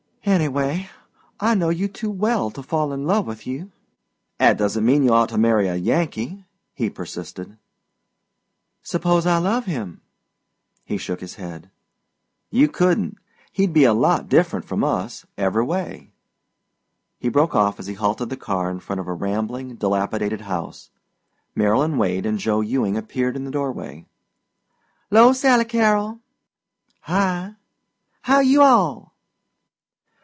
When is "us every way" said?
14.83-16.11